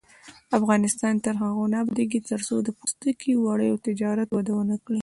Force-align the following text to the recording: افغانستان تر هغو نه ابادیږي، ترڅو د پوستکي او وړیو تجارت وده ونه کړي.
افغانستان 0.57 1.13
تر 1.25 1.35
هغو 1.43 1.63
نه 1.73 1.77
ابادیږي، 1.83 2.19
ترڅو 2.29 2.55
د 2.63 2.69
پوستکي 2.79 3.31
او 3.35 3.41
وړیو 3.47 3.81
تجارت 3.87 4.29
وده 4.31 4.51
ونه 4.55 4.77
کړي. 4.85 4.99